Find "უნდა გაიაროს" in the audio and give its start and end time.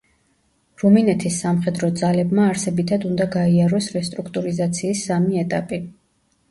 3.11-3.93